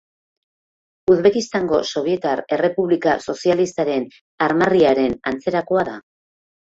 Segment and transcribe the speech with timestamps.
[1.15, 4.09] Uzbekistango Sobietar Errepublika Sozialistaren
[4.47, 5.99] armarriaren antzerakoa da.